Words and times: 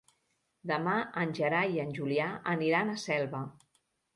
Demà 0.71 0.95
en 1.25 1.35
Gerai 1.41 1.75
i 1.77 1.83
en 1.83 1.93
Julià 1.99 2.31
aniran 2.55 2.91
a 2.95 2.99
Selva. 3.07 3.47